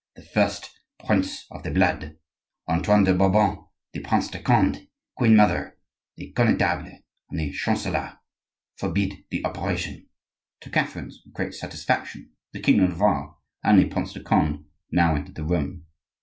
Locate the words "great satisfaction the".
11.33-12.59